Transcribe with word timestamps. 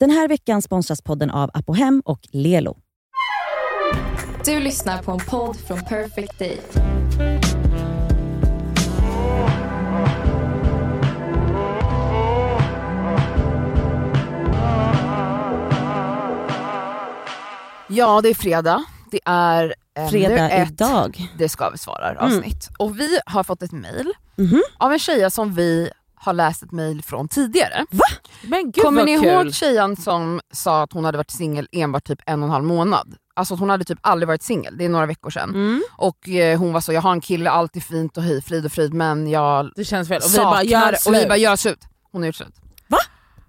Den 0.00 0.10
här 0.10 0.28
veckan 0.28 0.62
sponsras 0.62 1.02
podden 1.02 1.30
av 1.30 1.50
Apohem 1.54 2.02
och 2.04 2.20
Lelo. 2.32 2.76
Du 4.44 4.60
lyssnar 4.60 5.02
på 5.02 5.12
en 5.12 5.18
podd 5.18 5.56
från 5.56 5.84
Perfect 5.84 6.38
Day. 6.38 6.60
Ja, 17.88 18.20
det 18.20 18.28
är 18.28 18.34
fredag. 18.34 18.84
Det 19.10 19.20
är 19.24 19.74
Fredag 20.10 20.50
ett 20.50 20.70
idag. 20.70 21.28
Det 21.38 21.48
ska 21.48 21.70
vi 21.70 21.78
svara 21.78 22.18
avsnitt. 22.20 22.68
Och 22.78 23.00
vi 23.00 23.18
har 23.26 23.44
fått 23.44 23.62
ett 23.62 23.72
mail 23.72 24.12
Mhm. 24.36 24.62
av 24.78 24.92
en 24.92 24.98
tjeja 24.98 25.30
som 25.30 25.54
vi 25.54 25.90
har 26.26 26.32
läst 26.32 26.62
ett 26.62 26.72
mail 26.72 27.02
från 27.02 27.28
tidigare. 27.28 27.86
Men 28.42 28.70
gud 28.70 28.84
Kommer 28.84 29.00
vad 29.00 29.06
ni 29.06 29.18
kul. 29.18 29.24
ihåg 29.28 29.54
tjejen 29.54 29.96
som 29.96 30.40
sa 30.52 30.82
att 30.82 30.92
hon 30.92 31.04
hade 31.04 31.18
varit 31.18 31.30
singel 31.30 31.68
enbart 31.72 32.04
typ 32.04 32.18
en 32.26 32.42
och 32.42 32.46
en 32.46 32.52
halv 32.52 32.64
månad? 32.64 33.14
Alltså 33.34 33.54
hon 33.54 33.70
hade 33.70 33.84
typ 33.84 33.98
aldrig 34.00 34.28
varit 34.28 34.42
singel, 34.42 34.78
det 34.78 34.84
är 34.84 34.88
några 34.88 35.06
veckor 35.06 35.30
sedan. 35.30 35.50
Mm. 35.50 35.82
Och 35.92 36.28
eh, 36.28 36.58
hon 36.58 36.72
var 36.72 36.80
så, 36.80 36.92
jag 36.92 37.00
har 37.02 37.12
en 37.12 37.20
kille, 37.20 37.50
allt 37.50 37.76
är 37.76 37.80
fint 37.80 38.16
och 38.16 38.22
hej, 38.22 38.42
frid 38.42 38.64
och 38.66 38.72
frid 38.72 38.94
men 38.94 39.30
jag 39.30 39.70
Det 39.76 39.84
känns 39.84 40.08
fel. 40.08 40.16
Och 40.16 40.24
vi 40.24 40.28
saknar 40.28 40.50
bara, 40.50 40.62
gör 40.62 40.94
och 41.08 41.14
vi 41.14 41.26
bara 41.26 41.36
gör 41.36 41.56
slut. 41.56 41.84
Hon 42.12 42.22
har 42.22 42.26
gjort 42.26 42.36
slut. 42.36 42.54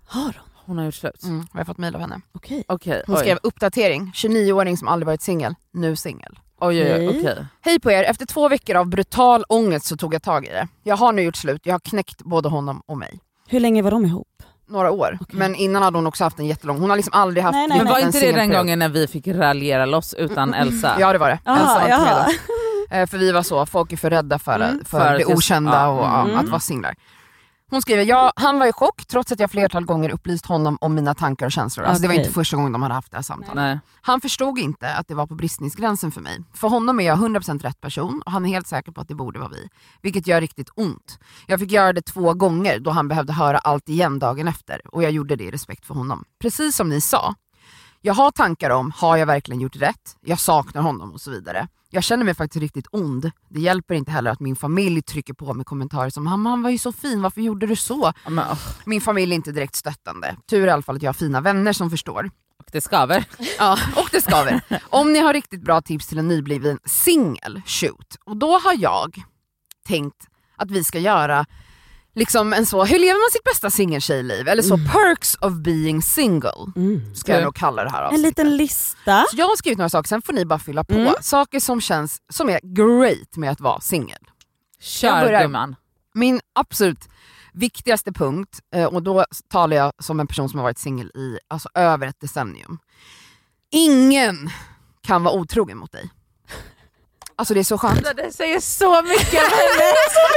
Har 0.09 0.23
hon? 0.23 0.33
Hon 0.65 0.77
har 0.77 0.85
gjort 0.85 0.95
slut. 0.95 1.23
Mm, 1.23 1.47
vi 1.53 1.57
har 1.57 1.65
fått 1.65 1.77
mail 1.77 1.95
av 1.95 2.01
henne. 2.01 2.21
Okej. 2.31 2.63
Okej, 2.67 3.03
Hon 3.07 3.15
oj. 3.15 3.21
skrev 3.21 3.39
uppdatering, 3.43 4.11
29-åring 4.15 4.77
som 4.77 4.87
aldrig 4.87 5.05
varit 5.07 5.21
singel, 5.21 5.55
nu 5.73 5.95
singel. 5.95 6.39
Oj, 6.59 6.83
oj, 6.83 6.93
oj, 6.93 7.07
Okej. 7.07 7.19
okej. 7.21 7.45
Hej 7.61 7.79
på 7.79 7.91
er, 7.91 8.03
efter 8.03 8.25
två 8.25 8.49
veckor 8.49 8.75
av 8.75 8.87
brutal 8.87 9.43
ångest 9.49 9.85
så 9.85 9.97
tog 9.97 10.13
jag 10.13 10.23
tag 10.23 10.45
i 10.45 10.49
det. 10.49 10.67
Jag 10.83 10.97
har 10.97 11.11
nu 11.11 11.21
gjort 11.21 11.35
slut, 11.35 11.61
jag 11.63 11.73
har 11.73 11.79
knäckt 11.79 12.21
både 12.23 12.49
honom 12.49 12.81
och 12.85 12.97
mig. 12.97 13.19
Hur 13.47 13.59
länge 13.59 13.81
var 13.81 13.91
de 13.91 14.05
ihop? 14.05 14.27
Några 14.69 14.91
år, 14.91 15.17
Okej. 15.21 15.39
men 15.39 15.55
innan 15.55 15.83
hade 15.83 15.97
hon 15.97 16.07
också 16.07 16.23
haft 16.23 16.39
en 16.39 16.45
jättelång, 16.45 16.79
hon 16.79 16.89
har 16.89 16.97
liksom 16.97 17.13
aldrig 17.13 17.43
haft 17.43 17.53
Nej, 17.53 17.67
nej, 17.67 17.77
Men 17.77 17.87
var 17.87 17.99
inte 17.99 18.19
det 18.19 18.31
den 18.31 18.49
gången 18.51 18.79
när 18.79 18.89
vi 18.89 19.07
fick 19.07 19.27
raljera 19.27 19.85
loss 19.85 20.13
utan 20.13 20.53
Elsa? 20.53 20.95
Ja 20.99 21.13
det 21.13 21.17
var 21.19 21.29
det. 21.29 21.39
Aha, 21.45 21.59
Elsa 21.81 21.97
var 21.97 22.05
med 22.05 22.25
då. 22.25 22.95
Eh, 22.95 23.07
För 23.07 23.17
vi 23.17 23.31
var 23.31 23.43
så, 23.43 23.65
folk 23.65 23.93
är 23.93 23.97
för 23.97 24.09
rädda 24.09 24.39
för, 24.39 24.55
Mm. 24.55 24.85
för, 24.85 24.99
För 24.99 25.17
det 25.17 25.25
okända 25.25 25.71
ja, 25.71 25.87
och 25.87 26.29
mm. 26.29 26.37
att 26.39 26.49
vara 26.49 26.59
singlar. 26.59 26.95
Hon 27.69 27.81
skriver, 27.81 28.03
ja, 28.03 28.31
han 28.35 28.59
var 28.59 28.67
i 28.67 28.71
chock 28.71 29.05
trots 29.05 29.31
att 29.31 29.39
jag 29.39 29.51
flertal 29.51 29.85
gånger 29.85 30.09
upplyst 30.09 30.45
honom 30.45 30.77
om 30.81 30.95
mina 30.95 31.13
tankar 31.13 31.45
och 31.45 31.51
känslor. 31.51 31.85
Alltså, 31.85 32.01
Det 32.01 32.07
var 32.07 32.15
inte 32.15 32.29
första 32.31 32.57
gången 32.57 32.71
de 32.71 32.81
hade 32.81 32.93
haft 32.93 33.11
det 33.11 33.17
här 33.17 33.21
samtalet. 33.21 33.55
Nej. 33.55 33.79
Han 34.01 34.21
förstod 34.21 34.59
inte 34.59 34.93
att 34.93 35.07
det 35.07 35.15
var 35.15 35.27
på 35.27 35.35
bristningsgränsen 35.35 36.11
för 36.11 36.21
mig. 36.21 36.39
För 36.53 36.67
honom 36.67 36.99
är 36.99 37.03
jag 37.03 37.17
100% 37.17 37.59
rätt 37.59 37.81
person 37.81 38.21
och 38.25 38.31
han 38.31 38.45
är 38.45 38.49
helt 38.49 38.67
säker 38.67 38.91
på 38.91 39.01
att 39.01 39.07
det 39.07 39.15
borde 39.15 39.39
vara 39.39 39.49
vi. 39.49 39.69
Vilket 40.01 40.27
gör 40.27 40.41
riktigt 40.41 40.69
ont. 40.75 41.19
Jag 41.47 41.59
fick 41.59 41.71
göra 41.71 41.93
det 41.93 42.01
två 42.01 42.33
gånger 42.33 42.79
då 42.79 42.91
han 42.91 43.07
behövde 43.07 43.33
höra 43.33 43.57
allt 43.57 43.89
igen 43.89 44.19
dagen 44.19 44.47
efter 44.47 44.81
och 44.95 45.03
jag 45.03 45.11
gjorde 45.11 45.35
det 45.35 45.43
i 45.43 45.51
respekt 45.51 45.85
för 45.85 45.93
honom. 45.93 46.23
Precis 46.41 46.75
som 46.75 46.89
ni 46.89 47.01
sa, 47.01 47.35
jag 48.07 48.13
har 48.13 48.31
tankar 48.31 48.69
om, 48.69 48.91
har 48.95 49.17
jag 49.17 49.25
verkligen 49.25 49.61
gjort 49.61 49.75
rätt? 49.75 50.15
Jag 50.21 50.39
saknar 50.39 50.81
honom 50.81 51.11
och 51.11 51.21
så 51.21 51.31
vidare. 51.31 51.67
Jag 51.89 52.03
känner 52.03 52.23
mig 52.25 52.33
faktiskt 52.35 52.61
riktigt 52.61 52.87
ond. 52.91 53.31
Det 53.49 53.59
hjälper 53.59 53.95
inte 53.95 54.11
heller 54.11 54.31
att 54.31 54.39
min 54.39 54.55
familj 54.55 55.01
trycker 55.01 55.33
på 55.33 55.53
med 55.53 55.65
kommentarer 55.65 56.09
som 56.09 56.27
“han 56.27 56.45
han 56.45 56.61
var 56.63 56.69
ju 56.69 56.77
så 56.77 56.91
fin, 56.91 57.21
varför 57.21 57.41
gjorde 57.41 57.67
du 57.67 57.75
så?” 57.75 58.13
Men, 58.29 58.45
Min 58.85 59.01
familj 59.01 59.31
är 59.31 59.35
inte 59.35 59.51
direkt 59.51 59.75
stöttande. 59.75 60.35
Tur 60.49 60.67
i 60.67 60.69
alla 60.69 60.81
fall 60.81 60.95
att 60.95 61.01
jag 61.01 61.09
har 61.09 61.13
fina 61.13 61.41
vänner 61.41 61.73
som 61.73 61.89
förstår. 61.89 62.29
och 62.59 62.65
det 62.71 62.81
skaver. 62.81 63.25
Ja, 63.59 63.77
och 63.95 64.09
det 64.11 64.21
skaver. 64.21 64.61
Om 64.89 65.13
ni 65.13 65.19
har 65.19 65.33
riktigt 65.33 65.61
bra 65.61 65.81
tips 65.81 66.07
till 66.07 66.17
en 66.17 66.27
nybliven 66.27 66.79
singel, 66.85 67.61
shoot. 67.65 68.15
Och 68.25 68.37
då 68.37 68.57
har 68.59 68.75
jag 68.77 69.23
tänkt 69.87 70.27
att 70.55 70.71
vi 70.71 70.83
ska 70.83 70.99
göra 70.99 71.45
liksom 72.17 72.53
en 72.53 72.65
så, 72.65 72.85
hur 72.85 72.99
lever 72.99 73.13
man 73.25 73.31
sitt 73.31 73.43
bästa 73.43 73.69
singeltjejliv? 73.69 74.47
Eller 74.47 74.63
så, 74.63 74.77
perks 74.77 75.35
of 75.41 75.53
being 75.53 76.01
single. 76.01 76.71
Mm. 76.75 77.15
Ska 77.15 77.33
jag 77.33 77.43
nog 77.43 77.55
kalla 77.55 77.83
det 77.83 77.89
här 77.89 77.99
En 78.01 78.05
avsnittet. 78.05 78.25
liten 78.25 78.57
lista. 78.57 79.25
Så 79.31 79.37
jag 79.37 79.45
har 79.45 79.55
skrivit 79.55 79.77
några 79.77 79.89
saker, 79.89 80.07
sen 80.07 80.21
får 80.21 80.33
ni 80.33 80.45
bara 80.45 80.59
fylla 80.59 80.83
på. 80.83 80.93
Mm. 80.93 81.13
Saker 81.21 81.59
som 81.59 81.81
känns, 81.81 82.21
som 82.29 82.49
är 82.49 82.59
great 82.63 83.35
med 83.37 83.51
att 83.51 83.59
vara 83.61 83.81
singel. 83.81 84.19
Kör 84.79 85.41
gumman. 85.43 85.75
Min 86.13 86.39
absolut 86.55 87.09
viktigaste 87.53 88.11
punkt, 88.11 88.59
eh, 88.75 88.85
och 88.85 89.03
då 89.03 89.25
talar 89.49 89.77
jag 89.77 89.91
som 89.99 90.19
en 90.19 90.27
person 90.27 90.49
som 90.49 90.59
har 90.59 90.63
varit 90.63 90.77
singel 90.79 91.07
i 91.15 91.37
alltså, 91.47 91.69
över 91.73 92.07
ett 92.07 92.19
decennium. 92.19 92.79
Ingen 93.71 94.49
kan 95.01 95.23
vara 95.23 95.35
otrogen 95.35 95.77
mot 95.77 95.91
dig. 95.91 96.09
Alltså 97.39 97.53
det 97.53 97.59
är 97.59 97.63
så 97.63 97.77
skönt. 97.77 98.03
Det 98.15 98.31
säger 98.33 98.59
så 98.59 99.01
mycket 99.01 99.33
om 99.33 99.51
henne. 99.51 99.83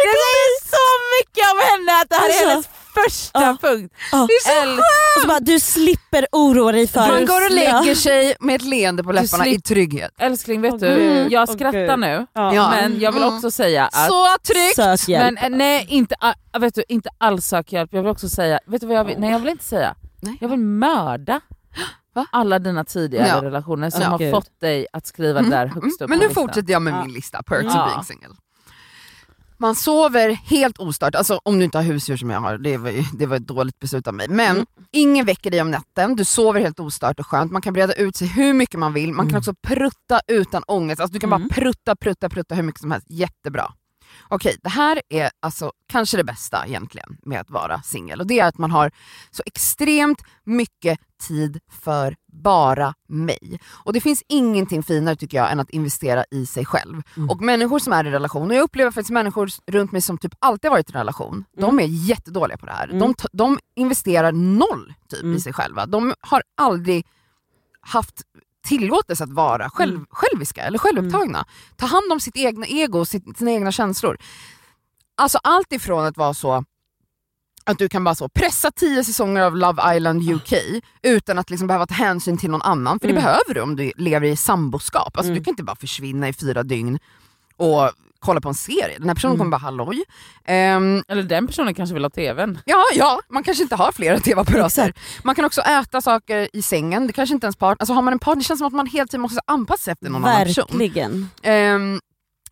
Det 0.06 0.16
säger 0.22 0.70
så 0.70 0.86
mycket 1.18 1.44
om 1.52 1.58
henne 1.70 2.00
att 2.02 2.08
det 2.10 2.16
här 2.16 2.28
är 2.28 2.28
Alltså. 2.28 2.48
hennes 2.48 2.68
första 2.94 3.56
punkt. 3.68 3.94
Ja. 4.12 4.28
El- 4.62 4.78
Och 4.78 5.22
så 5.22 5.28
bara, 5.28 5.40
du 5.40 5.60
slipper 5.60 6.26
oroa 6.32 6.72
dig 6.72 6.86
för... 6.86 7.00
Man 7.08 7.26
går 7.26 7.44
och 7.44 7.50
lägger 7.50 7.94
sig 7.94 8.34
med 8.40 8.54
ett 8.56 8.62
leende 8.62 9.04
på 9.04 9.12
läpparna 9.12 9.46
i 9.46 9.60
trygghet. 9.60 10.10
Älskling 10.18 10.60
vet 10.62 10.80
du, 10.80 11.26
jag 11.30 11.48
skrattar 11.48 11.96
nu 11.96 12.26
men 12.34 13.00
jag 13.00 13.12
vill 13.12 13.22
Mm. 13.22 13.34
också 13.34 13.50
säga 13.50 13.84
att 13.86 14.06
Så 14.08 14.26
tryggt! 14.52 14.76
Sök 14.76 15.08
hjälp. 15.08 15.34
Men 15.40 15.52
eh, 15.52 15.58
nej, 15.58 15.86
inte, 15.88 16.14
vet 16.58 16.74
du, 16.74 16.84
inte 16.88 17.08
alls 17.18 17.46
sök 17.46 17.72
hjälp. 17.72 17.90
Jag 17.92 18.02
vill 18.02 18.10
också 18.10 18.28
säga, 18.28 18.60
vet 18.66 18.80
du 18.80 18.86
vad 18.86 18.96
jag 18.96 19.04
vill? 19.04 19.18
Nej 19.18 19.30
jag 19.30 19.38
vill 19.38 19.48
inte 19.48 19.64
säga. 19.64 19.94
Nej. 20.20 20.36
Jag 20.40 20.48
vill 20.48 20.58
mörda 20.58 21.40
Va? 22.14 22.26
alla 22.32 22.58
dina 22.58 22.84
tidigare 22.84 23.26
Ja. 23.28 23.42
relationer 23.42 23.90
som 23.90 24.02
Ja. 24.02 24.08
har 24.08 24.18
Gud. 24.18 24.30
fått 24.30 24.60
dig 24.60 24.86
att 24.92 25.06
skriva 25.06 25.38
Mm. 25.38 25.50
där 25.50 25.66
högst 25.66 26.02
upp 26.02 26.08
Men 26.10 26.18
nu 26.18 26.26
listan. 26.28 26.42
fortsätter 26.44 26.72
jag 26.72 26.82
med 26.82 26.92
Ja. 26.92 27.04
min 27.04 27.12
lista, 27.12 27.42
perks 27.42 27.64
Ja. 27.74 27.84
of 27.86 27.92
being 27.92 28.04
single. 28.04 28.36
Man 29.58 29.74
sover 29.74 30.30
helt 30.30 30.78
ostört, 30.78 31.14
alltså 31.14 31.40
om 31.42 31.58
du 31.58 31.64
inte 31.64 31.78
har 31.78 31.82
husdjur 31.82 32.16
som 32.16 32.30
jag 32.30 32.40
har, 32.40 32.58
det 32.58 32.76
var, 32.76 32.90
ju- 32.90 33.02
det 33.18 33.26
var 33.26 33.36
ett 33.36 33.46
dåligt 33.46 33.78
beslut 33.78 34.06
av 34.06 34.14
mig. 34.14 34.28
Men 34.28 34.56
Mm. 34.56 34.66
ingen 34.90 35.26
väcker 35.26 35.50
dig 35.50 35.60
om 35.60 35.70
natten, 35.70 36.16
du 36.16 36.24
sover 36.24 36.60
helt 36.60 36.80
ostört 36.80 37.20
och 37.20 37.26
skönt, 37.26 37.52
man 37.52 37.62
kan 37.62 37.72
breda 37.72 37.92
ut 37.92 38.16
sig 38.16 38.28
hur 38.28 38.52
mycket 38.54 38.80
man 38.80 38.92
vill, 38.92 39.12
man 39.12 39.28
kan 39.28 39.38
också 39.38 39.54
prutta 39.62 40.20
utan 40.28 40.62
ångest, 40.66 41.00
alltså 41.00 41.12
du 41.12 41.20
kan 41.20 41.32
Mm. 41.32 41.48
bara 41.48 41.54
prutta, 41.54 41.96
prutta, 41.96 42.28
prutta 42.28 42.54
hur 42.54 42.62
mycket 42.62 42.80
som 42.80 42.90
helst, 42.90 43.06
jättebra. 43.10 43.72
Okej, 44.28 44.56
det 44.62 44.68
här 44.68 45.02
är 45.08 45.30
alltså 45.40 45.72
kanske 45.88 46.16
det 46.16 46.24
bästa 46.24 46.66
egentligen 46.66 47.16
med 47.22 47.40
att 47.40 47.50
vara 47.50 47.82
singel 47.82 48.20
och 48.20 48.26
det 48.26 48.40
är 48.40 48.46
att 48.46 48.58
man 48.58 48.70
har 48.70 48.90
så 49.30 49.42
extremt 49.46 50.22
mycket 50.44 51.00
tid 51.28 51.60
för 51.70 52.16
bara 52.32 52.94
mig. 53.08 53.60
Och 53.84 53.92
det 53.92 54.00
finns 54.00 54.22
ingenting 54.28 54.82
finare 54.82 55.16
tycker 55.16 55.38
jag 55.38 55.52
än 55.52 55.60
att 55.60 55.70
investera 55.70 56.24
i 56.30 56.46
sig 56.46 56.64
själv. 56.64 57.02
Mm. 57.16 57.30
Och 57.30 57.40
människor 57.40 57.78
som 57.78 57.92
är 57.92 58.06
i 58.06 58.10
relation, 58.10 58.50
och 58.50 58.56
jag 58.56 58.62
upplever 58.62 58.90
faktiskt 58.90 59.10
människor 59.10 59.50
runt 59.66 59.92
mig 59.92 60.00
som 60.00 60.18
typ 60.18 60.32
alltid 60.38 60.70
varit 60.70 60.90
i 60.90 60.92
relation, 60.92 61.44
de 61.56 61.80
är 61.80 61.86
jättedåliga 61.86 62.56
på 62.58 62.66
det 62.66 62.72
här. 62.72 62.88
Mm. 62.88 62.98
De, 62.98 63.14
de 63.32 63.58
investerar 63.74 64.32
noll 64.32 64.94
typ 65.08 65.22
Mm. 65.22 65.36
i 65.36 65.40
sig 65.40 65.52
själva. 65.52 65.86
De 65.86 66.14
har 66.20 66.42
aldrig 66.56 67.06
haft 67.80 68.22
tillåtelse 68.62 69.24
att 69.24 69.32
vara 69.32 69.70
själv, 69.70 69.94
Mm. 69.94 70.06
själviska 70.10 70.62
eller 70.62 70.78
självupptagna. 70.78 71.44
Ta 71.76 71.86
hand 71.86 72.12
om 72.12 72.20
sitt 72.20 72.36
egna 72.36 72.66
ego 72.66 72.98
och 72.98 73.08
sitt, 73.08 73.38
sina 73.38 73.50
egna 73.50 73.72
känslor. 73.72 74.18
Alltså 75.16 75.38
allt 75.42 75.72
ifrån 75.72 76.04
att 76.04 76.16
vara 76.16 76.34
så 76.34 76.64
att 77.64 77.78
du 77.78 77.88
kan 77.88 78.04
bara 78.04 78.14
så 78.14 78.28
pressa 78.28 78.70
tio 78.70 79.04
säsonger 79.04 79.42
av 79.42 79.56
Love 79.56 79.96
Island 79.96 80.30
UK 80.30 80.52
utan 81.02 81.38
att 81.38 81.50
liksom 81.50 81.66
behöva 81.66 81.86
ta 81.86 81.94
hänsyn 81.94 82.38
till 82.38 82.50
någon 82.50 82.62
annan, 82.62 83.00
för 83.00 83.06
det 83.06 83.12
Mm. 83.12 83.22
behöver 83.24 83.54
du 83.54 83.60
om 83.60 83.76
du 83.76 83.92
lever 83.96 84.26
i 84.26 84.36
samboskap. 84.36 85.16
Alltså, 85.16 85.30
Mm. 85.30 85.38
Du 85.38 85.44
kan 85.44 85.52
inte 85.52 85.62
bara 85.62 85.76
försvinna 85.76 86.28
i 86.28 86.32
fyra 86.32 86.62
dygn 86.62 86.98
och 87.56 87.90
kolla 88.20 88.40
på 88.40 88.48
en 88.48 88.54
serie. 88.54 88.98
Den 88.98 89.08
här 89.08 89.14
personen 89.14 89.30
Mm. 89.34 89.38
kommer 89.38 89.50
bara 89.50 89.58
halloj. 89.62 90.02
Ehm, 90.44 91.02
Eller 91.08 91.22
den 91.22 91.46
personen 91.46 91.74
kanske 91.74 91.94
vill 91.94 92.04
ha 92.04 92.10
tvn. 92.10 92.58
Ja, 92.64 92.84
ja, 92.94 93.20
man 93.30 93.42
kanske 93.42 93.62
inte 93.62 93.76
har 93.76 93.92
flera 93.92 94.20
tv-apparater. 94.20 94.92
Man 95.24 95.34
kan 95.34 95.44
också 95.44 95.60
äta 95.60 96.00
saker 96.00 96.48
i 96.52 96.62
sängen, 96.62 97.06
det 97.06 97.12
kanske 97.12 97.34
inte 97.34 97.44
ens 97.46 97.56
partner, 97.56 97.76
alltså 97.82 97.94
har 97.94 98.02
man 98.02 98.12
en 98.12 98.18
partner 98.18 98.40
det 98.40 98.44
känns 98.44 98.58
som 98.60 98.66
att 98.66 98.72
man 98.72 98.86
hela 98.86 99.06
tiden 99.06 99.20
måste 99.20 99.40
anpassa 99.46 99.82
sig 99.84 99.92
efter 99.92 100.10
någon 100.10 100.24
annan 100.24 100.46
person. 100.46 100.64
Verkligen. 100.70 101.28
Ehm, 101.42 102.00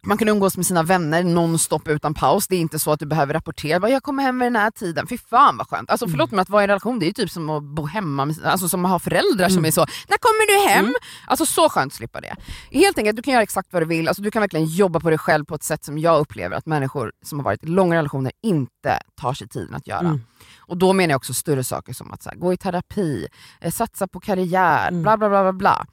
man 0.07 0.19
kan 0.19 0.29
umgås 0.29 0.57
med 0.57 0.67
sina 0.67 0.83
vänner 0.83 1.23
nonstop 1.25 1.89
utan 1.89 2.15
paus, 2.15 2.49
det 2.49 2.57
är 2.57 2.61
inte 2.61 2.79
så 2.79 2.93
att 2.93 3.01
du 3.01 3.07
behöver 3.07 3.35
rapportera, 3.35 3.81
"Bara, 3.81 3.91
jag 3.91 4.03
kommer 4.03 4.23
hem 4.23 4.39
vid 4.39 4.47
den 4.47 4.57
här 4.57 4.71
tiden, 4.71 5.07
fy 5.07 5.19
fan 5.19 5.57
vad 5.57 5.69
skönt. 5.69 5.91
Alltså 5.91 6.09
förlåt 6.09 6.31
mig 6.31 6.43
att 6.43 6.49
vara 6.51 6.63
i 6.63 6.65
en 6.65 6.69
relation, 6.69 6.99
det 6.99 7.05
är 7.05 7.07
ju 7.07 7.13
typ 7.13 7.31
som 7.31 7.51
att 7.51 7.63
bo 7.63 7.87
hemma, 7.87 8.35
alltså 8.45 8.69
som 8.69 8.85
att 8.85 8.91
ha 8.91 8.99
föräldrar 8.99 9.49
som 9.49 9.65
är 9.65 9.71
så, 9.71 9.81
när 10.09 10.17
kommer 10.19 10.47
du 10.65 10.69
hem? 10.69 10.95
Alltså 11.27 11.47
så 11.47 11.69
skönt 11.69 11.93
att 11.93 11.97
slippa 11.97 12.21
det. 12.21 12.37
Helt 12.71 12.99
enkelt, 12.99 13.17
du 13.17 13.23
kan 13.23 13.33
göra 13.33 13.43
exakt 13.43 13.73
vad 13.73 13.83
du 13.83 13.87
vill, 13.87 14.09
alltså, 14.09 14.23
du 14.23 14.31
kan 14.31 14.41
verkligen 14.41 14.67
jobba 14.67 15.01
på 15.01 15.09
dig 15.11 15.19
själv 15.19 15.45
på 15.45 15.55
ett 15.55 15.63
sätt 15.63 15.85
som 15.85 15.99
jag 15.99 16.21
upplever 16.21 16.57
att 16.57 16.67
människor 16.67 17.13
som 17.25 17.39
har 17.39 17.45
varit 17.45 17.65
i 17.65 17.67
långa 17.67 17.97
relationer 17.97 18.33
inte 18.43 19.01
tar 19.21 19.35
sig 19.35 19.49
tiden 19.49 19.75
att 19.75 19.87
göra. 19.87 19.99
Mm. 20.01 20.21
Och 20.59 20.77
då 20.77 20.93
menar 20.93 21.11
jag 21.13 21.17
också 21.17 21.35
större 21.35 21.65
saker 21.65 21.93
som 21.93 22.13
att 22.13 22.25
här, 22.27 22.35
gå 22.35 22.53
i 22.53 22.57
terapi, 22.57 23.27
eh, 23.61 23.73
satsa 23.73 24.07
på 24.09 24.21
karriär, 24.21 24.89
Mm. 24.89 25.03
bla 25.03 25.17
bla 25.17 25.29
bla 25.29 25.43
bla 25.43 25.53
bla. 25.53 25.87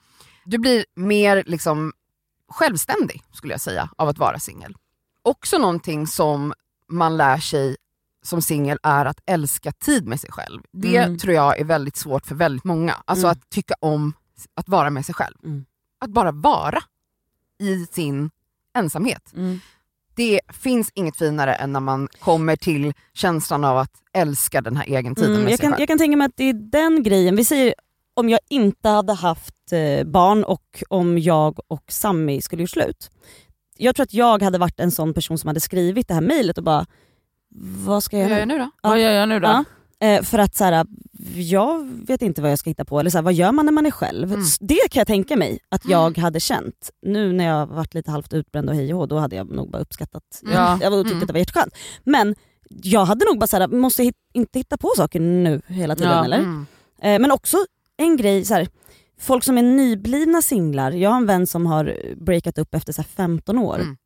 Du 0.46 0.57
blir 0.57 0.86
mer 0.96 1.44
liksom 1.48 1.94
självständig 2.50 3.24
skulle 3.33 3.53
jag 3.53 3.62
säga 3.62 3.89
av 3.97 4.07
att 4.09 4.18
vara 4.18 4.39
singel. 4.39 4.75
Också 5.21 5.57
någonting 5.57 6.07
som 6.07 6.53
man 6.89 7.18
lär 7.18 7.38
sig 7.38 7.75
som 8.24 8.42
singel 8.42 8.77
är 8.83 9.06
att 9.06 9.19
älska 9.25 9.71
tid 9.71 10.07
med 10.07 10.19
sig 10.19 10.31
själv. 10.31 10.62
Det 10.71 10.97
Mm. 10.97 11.18
tror 11.18 11.33
jag 11.33 11.59
är 11.59 11.63
väldigt 11.65 11.95
svårt 11.95 12.25
för 12.25 12.36
väldigt 12.36 12.63
många. 12.63 12.95
Alltså 13.06 13.25
Mm. 13.27 13.31
att 13.31 13.50
tycka 13.50 13.74
om 13.80 14.13
att 14.53 14.69
vara 14.69 14.89
med 14.89 15.06
sig 15.06 15.15
själv. 15.15 15.36
Mm. 15.44 15.65
Att 16.00 16.09
bara 16.09 16.31
vara 16.31 16.83
i 17.59 17.86
sin 17.86 18.30
ensamhet. 18.77 19.33
Mm. 19.36 19.59
det 20.15 20.42
finns 20.53 20.92
inget 20.94 21.18
finare 21.18 21.53
än 21.56 21.74
när 21.74 21.80
man 21.80 22.07
kommer 22.19 22.56
till 22.56 22.94
känslan 23.13 23.63
av 23.63 23.77
att 23.77 23.92
älska 24.13 24.62
den 24.62 24.77
här 24.77 24.89
egentiden 24.89 25.31
Mm, 25.31 25.44
med 25.44 25.51
jag, 25.51 25.59
sig 25.59 25.63
kan, 25.63 25.71
själv. 25.71 25.81
jag 25.81 25.88
kan 25.88 25.97
tänka 25.97 26.18
mig 26.18 26.25
att 26.25 26.38
det 26.38 26.44
är 26.50 26.53
den 26.53 27.03
grejen, 27.03 27.36
vi 27.36 27.45
säger 27.45 27.74
om 28.16 28.30
jag 28.30 28.40
inte 28.50 28.90
hade 28.90 29.14
haft 29.14 29.72
eh, 29.72 30.04
barn 30.08 30.44
och 30.44 30.84
om 30.90 31.18
jag 31.20 31.60
och 31.68 31.84
Sammy 31.92 32.42
skulle 32.42 32.64
gjort 32.64 32.70
slut. 32.70 33.10
Jag 33.78 33.96
tror 33.96 34.04
att 34.04 34.14
jag 34.14 34.42
hade 34.42 34.58
varit 34.58 34.80
en 34.80 34.92
sån 34.92 35.14
person 35.14 35.38
som 35.38 35.48
hade 35.48 35.60
skrivit 35.60 36.08
det 36.08 36.14
här 36.14 36.22
mejlet 36.22 36.58
och 36.58 36.64
bara, 36.64 36.86
vad 37.86 38.04
ska 38.04 38.18
jag 38.18 38.30
göra 38.30 38.40
jag 38.40 38.48
nu? 38.48 38.54
nu 38.54 38.60
då? 38.60 38.70
Ja. 38.84 38.90
Vad 38.90 39.02
gör 39.02 39.12
jag 39.12 39.30
nu 39.30 39.40
då? 39.40 39.48
Ja. 39.48 39.64
Eh, 40.08 40.22
för 40.24 40.40
att 40.40 40.56
så 40.56 40.64
här, 40.64 40.86
jag 41.36 41.84
vet 42.08 42.22
inte 42.22 42.42
vad 42.42 42.52
jag 42.52 42.60
ska 42.60 42.70
hitta 42.70 42.86
på, 42.86 43.00
eller 43.00 43.10
så 43.10 43.18
här, 43.18 43.24
vad 43.24 43.34
gör 43.34 43.52
man 43.52 43.66
när 43.66 43.72
man 43.74 43.86
är 43.86 43.92
själv? 43.92 44.34
Mm. 44.34 44.46
Det 44.60 44.80
kan 44.92 45.00
jag 45.00 45.08
tänka 45.08 45.36
mig 45.36 45.60
att 45.70 45.86
jag 45.86 46.18
hade 46.18 46.40
känt. 46.40 46.92
Nu 47.02 47.34
när 47.34 47.46
jag 47.46 47.68
varit 47.68 47.94
lite 47.94 48.12
halvt 48.12 48.34
utbränd 48.34 48.70
och 48.70 48.76
hej 48.76 48.94
och 48.94 49.08
då 49.08 49.18
hade 49.18 49.36
jag 49.36 49.52
nog 49.52 49.72
bara 49.72 49.82
uppskattat, 49.82 50.24
Ja. 50.54 50.80
jag 50.82 50.94
tyckte 50.94 51.12
Mm. 51.12 51.22
att 51.22 51.28
det 51.28 51.34
var 51.34 51.40
jätteskönt. 51.40 51.74
Men 52.04 52.36
jag 52.70 53.06
hade 53.06 53.26
nog 53.26 53.40
bara 53.40 53.48
såhär, 53.48 53.68
måste 53.68 54.04
hit, 54.04 54.16
inte 54.34 54.60
hitta 54.60 54.78
på 54.78 54.94
saker 54.98 55.20
nu 55.20 55.62
hela 55.68 55.96
tiden 55.96 56.12
Ja. 56.12 56.26
eller? 56.26 56.38
Mm. 56.38 56.66
Eh, 57.02 57.20
men 57.20 57.32
också 57.32 57.58
en 57.97 58.18
grej, 58.18 58.45
så 58.45 58.53
här, 58.53 58.68
folk 59.19 59.44
som 59.44 59.57
är 59.57 59.62
nyblivna 59.63 60.42
singlar, 60.42 60.92
jag 60.92 61.09
har 61.09 61.18
en 61.18 61.25
vän 61.25 61.47
som 61.47 61.65
har 61.65 61.97
breakat 62.15 62.57
upp 62.57 62.75
efter 62.75 62.94
så 62.94 63.01
här, 63.01 63.09
15 63.09 63.57
år. 63.57 63.75
Mm. 63.75 63.97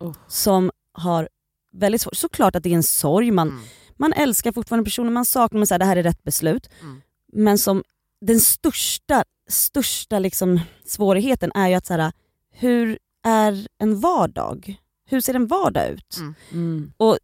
Oh. 0.00 0.14
Som 0.28 0.70
har 0.92 1.28
väldigt 1.72 2.00
svårt, 2.00 2.16
såklart 2.16 2.56
att 2.56 2.62
det 2.62 2.68
är 2.70 2.74
en 2.74 2.82
sorg, 2.82 3.30
man, 3.30 3.48
Mm. 3.48 3.60
man 3.96 4.12
älskar 4.12 4.52
fortfarande 4.52 4.84
personen 4.84 5.12
man 5.12 5.24
saknar 5.24 5.58
men 5.58 5.66
så 5.66 5.74
här, 5.74 5.78
det 5.78 5.84
här 5.84 5.96
är 5.96 6.02
rätt 6.02 6.22
beslut. 6.22 6.68
Mm. 6.80 7.00
Men 7.32 7.58
som 7.58 7.82
den 8.20 8.40
största, 8.40 9.24
största 9.48 10.18
liksom 10.18 10.60
svårigheten 10.86 11.52
är 11.54 11.68
ju 11.68 11.74
att 11.74 11.86
så 11.86 11.94
här, 11.94 12.12
hur 12.52 12.98
är 13.24 13.66
en 13.78 14.00
vardag? 14.00 14.76
Hur 15.06 15.20
ser 15.20 15.34
en 15.34 15.46
vardag 15.46 15.88
ut? 15.88 16.16
Mm. 16.18 16.34
Mm. 16.52 16.92
Och 16.96 17.18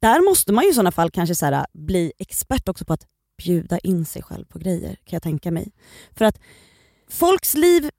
där 0.00 0.28
måste 0.28 0.52
man 0.52 0.64
ju 0.64 0.70
i 0.70 0.74
sådana 0.74 0.92
fall 0.92 1.10
kanske 1.10 1.34
så 1.34 1.46
här, 1.46 1.66
bli 1.72 2.12
expert 2.18 2.68
också 2.68 2.84
på 2.84 2.92
att 2.92 3.06
bjuda 3.44 3.78
in 3.78 4.04
sig 4.04 4.22
själv 4.22 4.44
på 4.44 4.58
grejer 4.58 4.94
kan 4.94 5.16
jag 5.16 5.22
tänka 5.22 5.50
mig. 5.50 5.72
För 6.16 6.24
att 6.24 6.38
folks 7.10 7.54
liv 7.54 7.90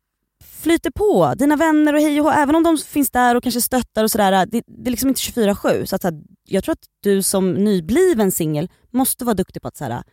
flyter 0.43 0.91
på, 0.91 1.33
dina 1.37 1.55
vänner 1.55 1.93
och 1.93 1.99
hej 2.01 2.21
och 2.21 2.25
hå, 2.25 2.31
även 2.31 2.55
om 2.55 2.63
de 2.63 2.77
finns 2.77 3.11
där 3.11 3.35
och 3.35 3.43
kanske 3.43 3.61
stöttar 3.61 4.03
och 4.03 4.11
sådär, 4.11 4.45
det, 4.45 4.63
det 4.67 4.89
är 4.89 4.91
liksom 4.91 5.09
inte 5.09 5.21
24-7. 5.21 5.85
Så 5.85 5.95
att, 5.95 6.05
jag 6.45 6.63
tror 6.63 6.73
att 6.73 6.85
du 7.03 7.23
som 7.23 7.53
nybliven 7.53 8.31
singel 8.31 8.69
måste 8.91 9.25
vara 9.25 9.33
duktig 9.33 9.61
på 9.61 9.67
att 9.67 9.77
så 9.77 9.83
här, 9.83 10.03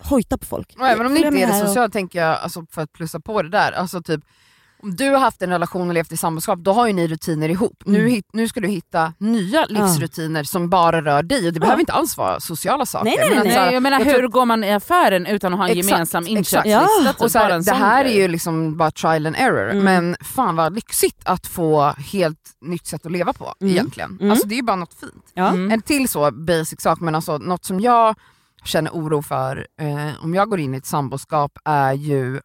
hojta 0.00 0.38
på 0.38 0.46
folk. 0.46 0.74
Och 0.78 0.88
även 0.88 1.06
om 1.06 1.14
det 1.14 1.18
inte 1.20 1.38
är 1.38 1.46
det 1.46 1.74
så, 1.74 1.84
och- 1.84 1.92
tänker 1.92 2.18
jag, 2.18 2.38
alltså, 2.38 2.66
för 2.70 2.82
att 2.82 2.92
plussa 2.92 3.20
på 3.20 3.42
det 3.42 3.48
där, 3.48 3.72
alltså 3.72 4.02
typ 4.02 4.20
om 4.86 4.96
du 4.96 5.10
har 5.10 5.18
haft 5.18 5.42
en 5.42 5.50
relation 5.50 5.88
och 5.88 5.94
levt 5.94 6.12
i 6.12 6.16
samboskap, 6.16 6.58
då 6.58 6.72
har 6.72 6.86
ju 6.86 6.92
ni 6.92 7.06
rutiner 7.06 7.48
ihop. 7.48 7.82
Nu, 7.86 7.98
Mm. 7.98 8.10
hit, 8.10 8.24
nu 8.32 8.48
ska 8.48 8.60
du 8.60 8.68
hitta 8.68 9.12
nya 9.18 9.64
livsrutiner 9.68 10.44
som 10.44 10.70
bara 10.70 11.02
rör 11.02 11.22
dig 11.22 11.46
och 11.46 11.52
det 11.52 11.60
behöver 11.60 11.80
inte 11.80 11.92
alls 11.92 12.16
vara 12.16 12.40
sociala 12.40 12.86
saker. 12.86 13.04
Nej, 13.04 13.16
nej, 13.20 13.28
men 13.30 13.38
nej, 13.44 13.52
så 13.52 13.58
här, 13.58 13.66
Nej, 13.66 13.74
jag 13.74 13.82
menar 13.82 13.98
jag 13.98 14.06
hur 14.06 14.18
tror- 14.18 14.28
går 14.28 14.44
man 14.44 14.64
i 14.64 14.72
affären 14.72 15.26
utan 15.26 15.52
att 15.52 15.58
ha 15.58 15.68
en 15.68 15.78
Exakt, 15.78 15.90
gemensam 15.92 16.26
inköpslista? 16.26 16.68
Ja. 16.68 17.12
typ, 17.12 17.20
Och 17.20 17.30
så 17.30 17.38
här, 17.38 17.60
det 17.64 17.72
här 17.74 18.04
är 18.04 18.14
ju 18.14 18.28
liksom 18.28 18.76
bara 18.76 18.90
trial 18.90 19.26
and 19.26 19.36
error, 19.38 19.70
Mm. 19.70 19.84
men 19.84 20.16
fan 20.20 20.56
vad 20.56 20.74
lyxigt 20.74 21.20
att 21.24 21.46
få 21.46 21.82
helt 21.98 22.38
nytt 22.60 22.86
sätt 22.86 23.06
att 23.06 23.12
leva 23.12 23.32
på 23.32 23.54
Mm. 23.60 23.72
egentligen. 23.72 24.16
Mm. 24.20 24.30
Alltså 24.30 24.46
det 24.48 24.54
är 24.54 24.56
ju 24.56 24.62
bara 24.62 24.76
något 24.76 24.94
fint. 25.00 25.24
Ja. 25.34 25.48
Mm. 25.48 25.70
En 25.70 25.82
till 25.82 26.08
så 26.08 26.30
basic 26.30 26.80
sak, 26.80 27.00
men 27.00 27.14
alltså 27.14 27.38
något 27.38 27.64
som 27.64 27.80
jag 27.80 28.14
känner 28.64 28.90
oro 28.90 29.22
för 29.22 29.66
eh, 29.80 30.24
om 30.24 30.34
jag 30.34 30.48
går 30.50 30.60
in 30.60 30.74
i 30.74 30.76
ett 30.78 30.86
samboskap 30.86 31.52
är 31.64 31.92
ju, 31.92 32.40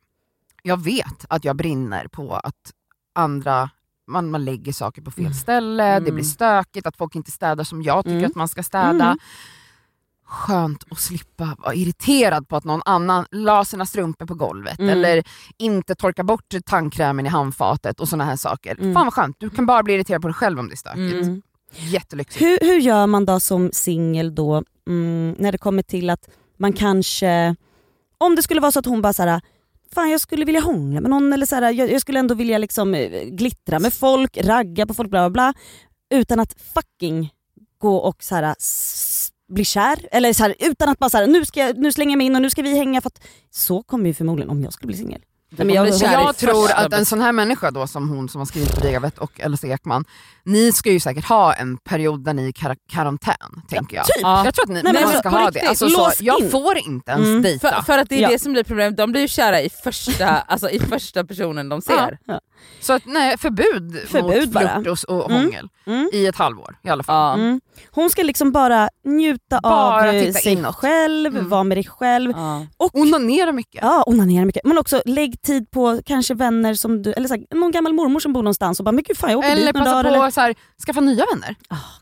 jag 0.62 0.84
vet 0.84 1.26
att 1.30 1.46
jag 1.46 1.56
brinner 1.56 2.08
på 2.08 2.36
att 2.36 2.72
andra 3.16 3.70
man, 4.08 4.32
man 4.32 4.46
lägger 4.46 4.74
saker 4.74 5.02
på 5.02 5.12
fel 5.12 5.26
Mm. 5.26 5.34
ställe, 5.34 5.84
det 5.84 5.90
Mm. 5.98 6.16
blir 6.16 6.24
stökigt, 6.26 6.88
att 6.88 6.98
folk 6.98 7.16
inte 7.16 7.32
städar 7.32 7.64
som 7.64 7.82
jag 7.84 8.04
tycker 8.04 8.18
Mm. 8.18 8.30
att 8.32 8.36
man 8.36 8.48
ska 8.48 8.64
städa. 8.64 9.06
Mm. 9.06 9.18
Skönt 10.26 10.84
att 10.92 11.00
slippa 11.00 11.56
vara 11.60 11.74
irriterad 11.74 12.48
på 12.48 12.56
att 12.56 12.64
någon 12.64 12.82
annan 12.86 13.26
la 13.32 13.66
sina 13.66 13.86
strumpor 13.86 14.26
på 14.26 14.34
golvet 14.36 14.80
Mm. 14.80 14.90
eller 14.90 15.24
inte 15.58 15.96
torka 15.96 16.24
bort 16.24 16.54
tandkrämen 16.66 17.26
i 17.26 17.30
handfatet 17.30 18.00
och 18.00 18.10
såna 18.10 18.26
här 18.26 18.36
saker. 18.36 18.76
Mm. 18.80 18.94
Fan 18.94 19.06
vad 19.06 19.14
skönt, 19.14 19.36
du 19.40 19.50
kan 19.50 19.66
bara 19.66 19.84
bli 19.84 19.94
irriterad 19.94 20.22
på 20.22 20.28
dig 20.28 20.36
själv 20.36 20.60
om 20.60 20.68
det 20.68 20.74
är 20.74 20.78
stökigt. 20.78 21.26
Mm. 21.28 21.42
Jättelyxigt. 21.76 22.42
Hur, 22.42 22.60
hur 22.62 22.80
gör 22.80 23.08
man 23.08 23.26
då 23.26 23.40
som 23.40 23.70
singel 23.74 24.36
då 24.36 24.64
mm, 24.88 25.36
när 25.40 25.52
det 25.52 25.58
kommer 25.58 25.84
till 25.84 26.10
att 26.10 26.30
man 26.58 26.74
kanske, 26.74 27.56
om 28.18 28.36
det 28.36 28.42
skulle 28.42 28.62
vara 28.62 28.72
så 28.72 28.80
att 28.80 28.86
hon 28.86 29.02
bara 29.02 29.14
såhär, 29.14 29.42
fan 29.94 30.10
jag 30.10 30.22
skulle 30.22 30.46
vilja 30.46 30.62
hångla 30.62 31.02
med 31.02 31.10
någon 31.10 31.34
eller 31.34 31.46
såhär, 31.46 31.72
jag, 31.72 31.92
jag 31.92 32.02
skulle 32.02 32.20
ändå 32.20 32.36
vilja 32.36 32.58
liksom 32.58 32.94
eh, 32.94 33.24
glittra 33.24 33.80
med 33.80 33.94
folk, 33.94 34.38
ragga 34.38 34.86
på 34.86 34.94
folk 34.94 35.10
bla 35.10 35.30
bla 35.30 35.30
bla 35.30 35.54
utan 36.12 36.40
att 36.40 36.56
fucking 36.74 37.30
gå 37.78 37.96
och 37.98 38.24
så 38.24 38.36
här, 38.36 38.56
bli 39.54 39.66
kär. 39.66 40.08
Eller 40.12 40.34
såhär, 40.34 40.56
utan 40.60 40.90
att 40.90 41.00
bara 41.00 41.10
såhär, 41.10 41.28
nu, 41.28 41.46
ska 41.46 41.60
jag, 41.60 41.78
nu 41.78 41.92
slänger 41.92 42.12
jag 42.12 42.18
mig 42.18 42.28
in 42.28 42.36
och 42.36 42.42
nu 42.42 42.50
ska 42.50 42.62
vi 42.62 42.78
hänga 42.78 43.02
för 43.02 43.08
att 43.08 43.24
så 43.50 43.84
kommer 43.84 44.06
ju 44.06 44.14
förmodligen 44.14 44.50
om 44.50 44.64
jag 44.64 44.74
skulle 44.74 44.88
bli 44.88 44.98
singel. 44.98 45.22
Nej, 45.58 45.66
men 45.68 45.76
jag, 45.76 45.88
jag 45.88 46.38
tror 46.38 46.72
att 46.72 46.94
en 46.94 47.06
sån 47.06 47.22
här 47.22 47.32
människa 47.32 47.72
då 47.72 47.88
som 47.88 48.10
hon 48.10 48.30
som 48.30 48.40
har 48.42 48.46
skrivit 48.46 48.78
brevet 48.82 49.18
och 49.18 49.40
Elsa 49.40 49.68
Ekman, 49.68 50.06
ni 50.46 50.72
ska 50.72 50.92
ju 50.92 51.00
säkert 51.00 51.26
ha 51.26 51.54
en 51.54 51.78
period 51.78 52.24
där 52.24 52.34
ni 52.34 52.44
är 52.44 52.48
i 52.48 52.52
kar- 52.52 52.76
karantän, 52.92 53.36
tänker 53.70 53.96
jag. 53.96 54.06
typ. 54.06 54.16
Ja. 54.22 54.46
Jag 54.46 54.54
tror 54.56 54.64
att 54.66 54.70
ni, 54.70 54.82
Nej, 54.84 54.94
men 54.94 55.04
man 55.04 55.12
ska 55.12 55.30
på 55.30 55.36
ha 55.38 55.46
riktigt, 55.48 55.62
det. 55.62 55.68
Alltså, 55.70 55.90
så, 55.90 56.12
jag 56.20 56.52
får 56.52 56.78
inte 56.78 57.12
ens 57.12 57.26
Mm. 57.28 57.42
dejta. 57.42 57.72
För, 57.76 57.82
för 57.82 57.98
att 57.98 58.10
det 58.10 58.16
är 58.16 58.22
Ja. 58.22 58.30
det 58.30 58.40
som 58.40 58.52
blir 58.54 58.64
problemet, 58.64 58.98
de 58.98 59.12
blir 59.12 59.22
ju 59.22 59.28
kära 59.28 59.62
i 59.62 59.70
första, 59.84 60.28
alltså 60.48 60.70
i 60.70 60.80
första 60.80 61.24
personen 61.24 61.70
de 61.70 61.82
ser. 61.82 62.18
Så 62.82 62.94
att, 62.94 63.06
nej, 63.06 63.38
förbud, 63.38 64.00
Förbud 64.08 64.42
mot 64.46 64.54
bara. 64.54 64.82
flört 64.84 65.06
och, 65.08 65.16
och 65.24 65.32
Mm. 65.32 65.44
hångel 65.44 65.68
Mm. 65.86 66.10
i 66.14 66.28
ett 66.28 66.36
halvår 66.36 66.76
i 66.84 66.90
alla 66.90 67.04
fall. 67.04 67.40
Ja. 67.40 67.46
Mm. 67.46 67.62
Hon 67.92 68.10
ska 68.10 68.24
liksom 68.24 68.52
bara 68.52 68.90
njuta 69.06 69.60
Bara 69.64 70.08
av 70.10 70.12
titta 70.22 70.40
sig 70.40 70.54
inåt. 70.54 70.76
själv, 70.76 71.36
Mm. 71.36 71.50
vara 71.50 71.64
med 71.64 71.78
dig 71.78 71.84
själv. 71.86 72.32
Ja. 72.36 72.66
Och 72.78 72.96
Onanera 72.96 73.52
mycket. 73.52 73.82
Ja, 73.84 74.04
onanera 74.08 74.46
mycket. 74.46 74.62
Men 74.66 74.78
också 74.78 75.02
lägg 75.06 75.41
tid 75.46 75.72
på 75.72 76.02
kanske 76.06 76.34
vänner 76.34 76.74
som 76.74 77.02
du, 77.02 77.12
eller 77.14 77.28
så 77.28 77.34
här, 77.34 77.56
någon 77.56 77.72
gammal 77.72 77.94
mormor 77.94 78.20
som 78.20 78.34
bor 78.34 78.44
någonstans 78.44 78.80
och 78.80 78.86
bara 78.86 78.92
men 78.92 79.04
gud 79.08 79.18
fan 79.18 79.30
jag 79.32 79.40
åker 79.40 79.50
Eller 79.52 79.66
dit 79.66 79.74
några 79.76 79.86
passa 79.86 79.92
dagar. 80.04 80.10
på 80.10 80.16
Eller... 80.16 80.28
att 80.28 80.34
så 80.34 80.42
här, 80.42 80.56
skaffa 80.86 81.02
nya 81.02 81.26
vänner. 81.34 81.56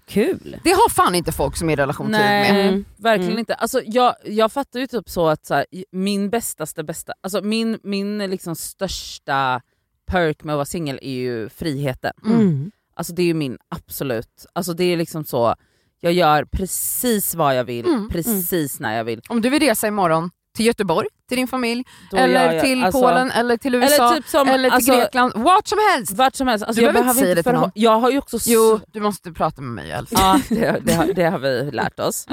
Kul. 0.08 0.58
Det 0.64 0.70
har 0.70 0.90
fan 0.90 1.16
inte 1.16 1.32
folk 1.32 1.58
som 1.58 1.70
är 1.70 1.74
i 1.74 1.76
relation 1.76 2.06
till 2.08 2.12
med. 2.16 2.54
Nej, 2.54 2.68
Mm. 2.70 2.86
verkligen 2.98 3.30
Mm. 3.32 3.40
inte. 3.40 3.54
Alltså, 3.54 3.82
jag, 3.86 4.16
jag 4.26 4.52
fattar 4.52 4.80
ju 4.80 4.88
typ 4.88 5.10
så 5.10 5.28
att 5.28 5.46
så 5.46 5.54
här, 5.54 5.66
min 5.92 6.30
bästaste 6.30 6.84
bästa, 6.84 7.14
alltså 7.24 7.42
min, 7.42 7.80
min 7.84 8.18
liksom 8.18 8.56
största 8.56 9.62
perk 10.08 10.44
med 10.44 10.54
att 10.54 10.58
vara 10.58 10.66
singel 10.66 11.00
är 11.02 11.12
ju 11.14 11.50
friheten. 11.50 12.12
Mm. 12.26 12.40
Mm. 12.40 12.72
Alltså 12.96 13.14
det 13.14 13.22
är 13.22 13.26
ju 13.26 13.34
min 13.34 13.58
absolut, 13.70 14.46
alltså 14.54 14.74
det 14.74 14.84
är 14.84 14.98
liksom 14.98 15.26
så, 15.26 15.56
jag 16.00 16.14
gör 16.14 16.46
precis 16.46 17.36
vad 17.36 17.56
jag 17.58 17.64
vill, 17.64 17.86
Mm, 17.86 18.10
precis 18.10 18.80
när 18.80 18.98
jag 18.98 19.04
vill. 19.04 19.22
Om 19.30 19.42
du 19.42 19.50
vill 19.50 19.60
resa 19.60 19.88
imorgon 19.88 20.32
till 20.60 20.66
Göteborg, 20.66 21.08
till 21.28 21.38
din 21.38 21.48
familj, 21.48 21.84
Då 22.12 22.18
eller 22.18 22.54
jag- 22.54 22.64
till 22.64 22.84
alltså- 22.84 23.02
Polen, 23.02 23.32
eller 23.32 23.58
till 23.58 23.76
USA, 23.76 24.06
Eller 24.08 24.16
typ 24.16 24.28
som, 24.28 24.48
eller 24.48 24.70
till 24.70 24.76
alltså, 24.76 24.96
Grekland, 24.96 25.34
vart 25.36 25.68
som 25.68 25.78
helst! 25.94 26.14
vart 26.14 26.36
som 26.36 26.48
helst. 26.48 26.66
Alltså 26.66 26.82
Du 26.82 26.86
jag 26.86 26.94
behöver 26.94 27.10
inte 27.12 27.22
säga 27.24 27.36
det 27.36 27.44
till 27.44 27.52
någon. 27.52 27.72
Jag 27.76 28.00
har 28.00 28.12
ju 28.12 28.18
också... 28.18 28.38
Jo, 28.46 28.80
du 28.94 29.00
måste 29.00 29.32
prata 29.32 29.62
med 29.62 29.72
mig 29.84 29.92
Elsa. 29.92 30.16
Ja, 30.20 30.40
det, 30.50 30.80
det, 30.84 30.94
har- 30.94 31.14
det 31.14 31.24
har 31.24 31.40
vi 31.40 31.72
lärt 31.72 32.00
oss. 32.00 32.28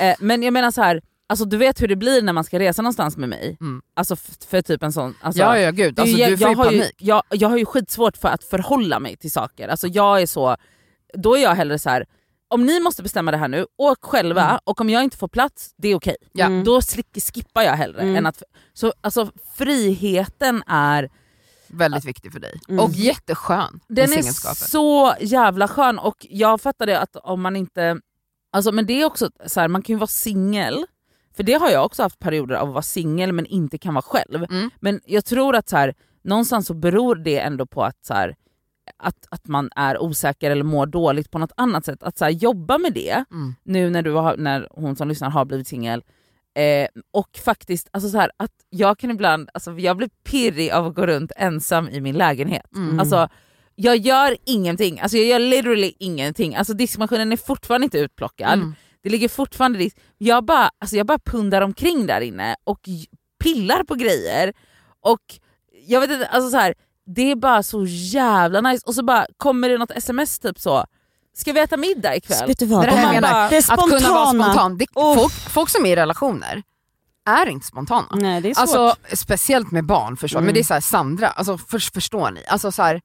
Eh, 0.00 0.14
men 0.20 0.42
jag 0.42 0.52
menar 0.52 0.70
så 0.70 0.82
här, 0.82 1.02
alltså 1.28 1.44
du 1.44 1.56
vet 1.56 1.82
hur 1.82 1.88
det 1.88 1.96
blir 1.96 2.22
när 2.22 2.32
man 2.32 2.44
ska 2.44 2.58
resa 2.58 2.82
någonstans 2.82 3.16
med 3.16 3.28
mig. 3.28 3.56
Mm. 3.60 3.82
Alltså 3.96 4.16
för 4.48 4.62
typ 4.62 4.82
en 4.82 4.92
sån... 4.92 5.14
Alltså, 5.20 5.40
ja, 5.42 5.58
ja 5.58 5.70
gud, 5.70 6.00
alltså, 6.00 6.16
ju- 6.16 6.26
du 6.26 6.36
får 6.38 6.48
ju 6.50 6.54
har 6.56 6.64
panik. 6.64 6.92
jag, 6.98 7.22
jag 7.30 7.48
har 7.48 7.56
ju 7.58 7.64
skitsvårt 7.66 8.16
för 8.16 8.28
att 8.28 8.44
förhålla 8.44 9.00
mig 9.00 9.16
till 9.16 9.32
saker. 9.32 9.68
Alltså 9.68 9.86
jag 9.86 10.22
är 10.22 10.26
så, 10.26 10.56
då 11.14 11.36
är 11.36 11.42
jag 11.42 11.54
hellre 11.54 11.78
så 11.78 11.90
här. 11.90 12.06
Om 12.54 12.66
ni 12.66 12.80
måste 12.80 13.02
bestämma 13.02 13.30
det 13.30 13.36
här 13.36 13.48
nu, 13.48 13.66
åk 13.78 14.04
själva 14.04 14.44
Mm. 14.44 14.58
och 14.64 14.80
om 14.80 14.90
jag 14.90 15.04
inte 15.04 15.16
får 15.16 15.28
plats, 15.28 15.74
det 15.76 15.88
är 15.88 15.94
okej. 15.94 16.16
Ja. 16.32 16.46
Mm. 16.46 16.64
Då 16.64 16.80
slick, 16.82 17.06
skippar 17.34 17.62
jag 17.62 17.72
hellre. 17.72 18.00
Mm. 18.02 18.16
Än 18.16 18.26
att, 18.26 18.42
så 18.72 18.92
alltså 19.00 19.30
friheten 19.54 20.62
är, 20.66 21.10
Väldigt 21.66 22.04
viktig 22.04 22.32
för 22.32 22.40
dig. 22.40 22.60
Mm. 22.68 22.84
Och 22.84 22.90
jätteskön 22.90 23.80
den 23.88 24.12
är 24.12 24.22
så 24.68 25.14
jävla 25.20 25.68
skön 25.68 25.98
och 25.98 26.26
jag 26.30 26.60
fattar 26.60 26.86
det 26.86 27.00
att 27.00 27.16
om 27.16 27.42
man 27.42 27.56
inte, 27.56 28.00
alltså 28.52 28.72
men 28.72 28.86
det 28.86 29.02
är 29.02 29.04
också 29.04 29.30
så 29.46 29.60
här, 29.60 29.68
man 29.68 29.82
kan 29.82 29.94
ju 29.94 29.98
vara 29.98 30.06
singel, 30.06 30.86
för 31.36 31.42
det 31.42 31.54
har 31.54 31.70
jag 31.70 31.84
också 31.84 32.02
haft 32.02 32.18
perioder 32.18 32.54
av 32.54 32.68
att 32.68 32.74
vara 32.74 32.82
singel 32.82 33.32
men 33.32 33.46
inte 33.46 33.78
kan 33.78 33.94
vara 33.94 34.02
själv. 34.02 34.44
Mm. 34.50 34.70
Men 34.80 35.00
jag 35.04 35.24
tror 35.24 35.56
att 35.56 35.68
så 35.68 35.76
här, 35.76 35.94
någonstans 36.24 36.66
så 36.66 36.74
beror 36.74 37.14
det 37.14 37.38
ändå 37.38 37.66
på 37.66 37.84
att, 37.84 38.04
så 38.06 38.14
här, 38.14 38.36
att, 38.98 39.26
att 39.30 39.48
man 39.48 39.70
är 39.76 40.02
osäker 40.02 40.50
eller 40.50 40.64
mår 40.64 40.86
dåligt 40.86 41.30
på 41.30 41.38
något 41.38 41.52
annat 41.56 41.84
sätt. 41.84 42.02
Att 42.02 42.18
så 42.18 42.24
här, 42.24 42.32
jobba 42.32 42.78
med 42.78 42.92
det 42.92 43.24
Mm. 43.30 43.54
nu 43.62 43.90
när, 43.90 44.02
du 44.02 44.10
har, 44.10 44.36
när 44.36 44.68
hon 44.70 44.96
som 44.96 45.08
lyssnar 45.08 45.30
har 45.30 45.44
blivit 45.44 45.68
singel. 45.68 46.02
Eh, 46.56 46.88
och 47.12 47.38
faktiskt, 47.44 47.88
alltså 47.92 48.08
så 48.10 48.18
här, 48.18 48.30
att 48.36 48.50
jag 48.70 48.98
kan 48.98 49.10
ibland, 49.10 49.50
alltså 49.54 49.72
jag 49.78 49.96
blir 49.96 50.08
pirrig 50.24 50.70
av 50.70 50.86
att 50.86 50.94
gå 50.94 51.06
runt 51.06 51.32
ensam 51.36 51.88
i 51.88 52.00
min 52.00 52.16
lägenhet. 52.18 52.66
Mm. 52.76 53.00
Alltså, 53.00 53.28
jag 53.74 53.96
gör 53.96 54.36
ingenting, 54.44 55.00
alltså 55.00 55.16
jag 55.16 55.26
gör 55.26 55.38
literally 55.38 55.92
ingenting. 55.98 56.54
Alltså 56.56 56.74
diskmaskinen 56.74 57.32
är 57.32 57.36
fortfarande 57.36 57.84
inte 57.84 57.98
utplockad. 57.98 58.52
Mm. 58.52 58.74
Det 59.02 59.08
ligger 59.10 59.28
fortfarande 59.28 59.78
disk. 59.78 59.96
Jag 60.18 60.44
bara, 60.44 60.70
alltså 60.78 60.96
jag 60.96 61.06
bara 61.06 61.18
pundar 61.18 61.62
omkring 61.62 62.06
där 62.06 62.20
inne 62.20 62.56
och 62.64 62.80
pillar 63.44 63.82
på 63.84 63.94
grejer. 63.94 64.52
Och 65.00 65.20
jag 65.86 66.00
vet 66.00 66.10
inte, 66.10 66.26
alltså 66.26 66.50
så 66.50 66.56
här, 66.56 66.74
det 67.06 67.30
är 67.30 67.36
bara 67.36 67.62
så 67.62 67.84
jävla 67.86 68.60
nice. 68.60 68.82
Och 68.86 68.94
så 68.94 69.02
bara 69.04 69.26
kommer 69.36 69.68
det 69.68 69.78
något 69.78 69.90
sms 69.90 70.38
typ 70.38 70.58
så, 70.60 70.84
ska 71.36 71.52
vi 71.52 71.60
äta 71.60 71.76
middag 71.76 72.16
ikväll? 72.16 72.46
Vet 72.48 72.58
du 72.58 72.66
vad? 72.66 72.84
Det 72.84 72.88
är 72.88 72.90
det 72.90 72.96
här 72.96 73.12
menar. 73.20 73.50
det 73.50 73.56
är 73.56 73.72
Att 73.72 73.80
kunna 73.80 73.90
vara 74.14 74.26
spontana. 74.26 74.44
spontan. 74.44 74.78
Det, 74.78 74.86
Oh. 74.94 75.14
folk, 75.14 75.32
folk 75.32 75.68
som 75.70 75.86
är 75.86 75.90
i 75.90 75.96
relationer 75.96 76.62
är 77.26 77.46
inte 77.46 77.66
spontana. 77.66 78.06
Nej 78.12 78.40
det 78.40 78.50
är 78.50 78.54
svårt. 78.54 78.60
Alltså 78.62 78.96
speciellt 79.16 79.70
med 79.70 79.84
barn 79.86 80.16
förstår 80.16 80.38
Mm. 80.38 80.46
men 80.46 80.54
det 80.54 80.60
är 80.60 80.64
så 80.64 80.74
här, 80.74 80.80
Sandra, 80.80 81.28
alltså, 81.28 81.58
för, 81.58 81.78
förstår 81.78 82.30
ni? 82.30 82.44
Alltså, 82.48 82.72
så 82.72 82.82
här, 82.82 83.00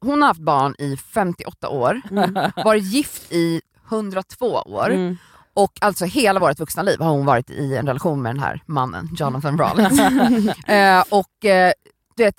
hon 0.00 0.22
har 0.22 0.28
haft 0.28 0.40
barn 0.40 0.74
i 0.78 0.96
58 0.96 1.68
år, 1.68 2.00
varit 2.64 2.84
gift 2.84 3.32
i 3.32 3.60
102 3.90 4.46
år 4.46 4.90
Mm. 4.90 5.16
och 5.54 5.72
alltså 5.80 6.04
hela 6.04 6.40
vårt 6.40 6.60
vuxna 6.60 6.82
liv 6.82 7.00
har 7.00 7.10
hon 7.10 7.26
varit 7.26 7.50
i 7.50 7.76
en 7.76 7.86
relation 7.86 8.22
med 8.22 8.34
den 8.34 8.42
här 8.42 8.62
mannen, 8.66 9.08
Jonathan 9.18 9.58
Rollins. 9.58 10.00
eh, 10.68 11.04
och 11.10 11.44
eh, 11.44 11.72
du 12.16 12.24
vet, 12.24 12.36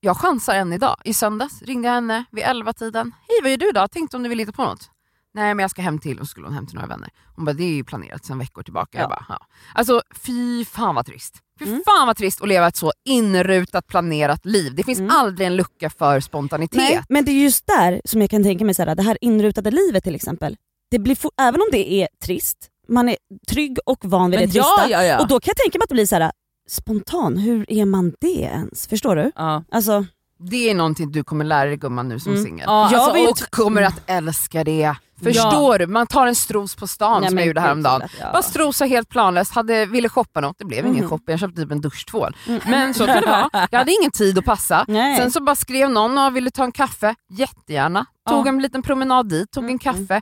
jag 0.00 0.16
chansar 0.16 0.54
än 0.54 0.72
idag. 0.72 0.96
I 1.04 1.14
söndags 1.14 1.62
ringde 1.62 1.88
jag 1.88 1.94
henne 1.94 2.24
vid 2.30 2.44
11 2.44 2.72
tiden. 2.72 3.12
Hej 3.28 3.38
vad 3.42 3.50
gör 3.50 3.56
du 3.58 3.72
då? 3.72 3.88
Tänkte 3.88 4.16
om 4.16 4.22
du 4.22 4.28
vill 4.28 4.38
hitta 4.38 4.52
på 4.52 4.64
något? 4.64 4.90
Nej 5.34 5.54
men 5.54 5.62
jag 5.62 5.70
ska 5.70 5.82
hem 5.82 5.98
till, 5.98 6.20
och 6.20 6.28
skulle 6.28 6.46
hon 6.46 6.54
hem 6.54 6.66
till 6.66 6.74
några 6.74 6.88
vänner. 6.88 7.10
Hon 7.36 7.44
bara, 7.44 7.52
det 7.52 7.64
är 7.64 7.74
ju 7.74 7.84
planerat 7.84 8.24
sedan 8.24 8.38
veckor 8.38 8.62
tillbaka. 8.62 8.98
Jag 8.98 9.04
Ja. 9.04 9.08
bara, 9.08 9.24
ja. 9.28 9.38
Alltså 9.74 10.02
fy 10.14 10.64
fan 10.64 10.94
vad 10.94 11.06
trist. 11.06 11.34
Fy 11.58 11.64
Mm. 11.64 11.82
fan 11.86 12.06
vad 12.06 12.16
trist 12.16 12.42
att 12.42 12.48
leva 12.48 12.66
ett 12.68 12.76
så 12.76 12.92
inrutat 13.04 13.86
planerat 13.86 14.46
liv. 14.46 14.74
Det 14.74 14.82
finns 14.82 14.98
Mm. 14.98 15.10
aldrig 15.10 15.46
en 15.46 15.56
lucka 15.56 15.90
för 15.90 16.20
spontanitet. 16.20 16.76
Nej, 16.76 17.02
men 17.08 17.24
det 17.24 17.30
är 17.30 17.42
just 17.42 17.66
där 17.66 18.00
som 18.04 18.20
jag 18.20 18.30
kan 18.30 18.42
tänka 18.42 18.64
mig, 18.64 18.74
så 18.74 18.82
här, 18.82 18.94
det 18.94 19.02
här 19.02 19.18
inrutade 19.20 19.70
livet 19.70 20.04
till 20.04 20.14
exempel. 20.14 20.56
Det 20.90 20.98
blir 20.98 21.18
även 21.40 21.60
om 21.60 21.68
det 21.72 21.92
är 21.92 22.08
trist, 22.24 22.68
man 22.88 23.08
är 23.08 23.16
trygg 23.48 23.78
och 23.86 23.98
van 24.04 24.30
vid 24.30 24.40
Men 24.40 24.48
det 24.48 24.52
trista. 24.52 24.68
ja, 24.78 24.88
ja, 24.88 25.04
ja. 25.04 25.20
Och 25.20 25.28
då 25.28 25.40
kan 25.40 25.50
jag 25.50 25.56
tänka 25.56 25.78
mig 25.78 25.82
att 25.84 25.88
det 25.88 25.94
blir 25.94 26.06
så 26.06 26.14
här, 26.16 26.32
spontan, 26.68 27.36
hur 27.36 27.66
är 27.72 27.84
man 27.84 28.12
det 28.20 28.26
ens? 28.40 28.86
Förstår 28.86 29.16
du? 29.16 29.32
ja. 29.36 29.64
Alltså, 29.70 30.04
Det 30.40 30.70
är 30.70 30.74
någonting 30.74 31.12
du 31.12 31.24
kommer 31.24 31.44
lära 31.44 31.64
dig 31.68 31.76
gumman 31.76 32.08
nu 32.08 32.20
som 32.20 32.32
Mm. 32.32 32.44
singel. 32.44 32.64
Ja, 32.68 32.96
alltså, 32.96 33.30
och 33.30 33.50
kommer 33.50 33.82
att 33.82 34.00
älska 34.06 34.64
det. 34.64 34.94
Förstår 35.22 35.78
du? 35.78 35.86
Man 35.86 36.06
tar 36.06 36.26
en 36.26 36.34
stros 36.34 36.74
på 36.76 36.86
stan 36.86 37.20
nej, 37.20 37.30
som 37.30 37.38
jag 37.38 37.46
gjorde 37.46 37.60
häromdagen. 37.60 38.02
ja. 38.20 38.32
Bara 38.32 38.42
strosa 38.42 38.84
helt 38.84 39.08
planlöst, 39.08 39.52
hade, 39.54 39.86
ville 39.86 40.08
shoppa 40.08 40.40
något, 40.40 40.58
det 40.58 40.64
blev 40.64 40.86
ingen 40.86 40.98
Mhm. 41.00 41.08
shopping, 41.08 41.32
jag 41.32 41.40
köpte 41.40 41.60
typ 41.62 41.70
en 41.72 41.80
duschtvål. 41.80 42.36
Mm. 42.46 42.60
Men 42.66 42.94
så 42.94 43.06
kan 43.06 43.20
det 43.22 43.26
vara, 43.26 43.68
jag 43.70 43.78
hade 43.78 43.92
ingen 44.00 44.10
tid 44.10 44.38
att 44.38 44.44
passa. 44.44 44.84
Nej. 44.88 45.16
Sen 45.16 45.30
så 45.32 45.40
bara 45.42 45.56
skrev 45.56 45.90
någon 45.90 46.18
och 46.18 46.36
ville 46.36 46.50
ta 46.50 46.64
en 46.64 46.72
kaffe, 46.72 47.14
jättegärna. 47.30 48.06
Tog 48.28 48.46
Ja. 48.46 48.48
en 48.48 48.62
liten 48.62 48.82
promenad 48.82 49.28
dit, 49.28 49.50
tog 49.50 49.62
Mm, 49.64 49.72
en 49.74 49.78
kaffe. 49.78 50.20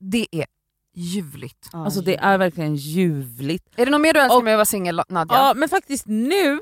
Det 0.00 0.26
är 0.32 0.44
ljuvligt. 0.98 1.68
Ja, 1.72 1.84
Alltså 1.84 2.00
det 2.00 2.16
är 2.16 2.38
verkligen 2.38 2.76
ljuvligt. 2.76 3.64
Är 3.76 3.84
det 3.86 3.90
något 3.92 4.00
mer 4.00 4.12
du 4.12 4.20
Och- 4.36 4.44
med 4.44 4.54
att 4.54 4.58
vara 4.58 4.64
singel 4.64 5.02
Nadja? 5.08 5.34
Ja 5.36 5.52
men 5.56 5.68
faktiskt 5.68 6.06
nu, 6.06 6.58